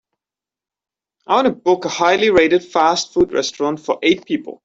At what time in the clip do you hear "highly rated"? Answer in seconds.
1.89-2.63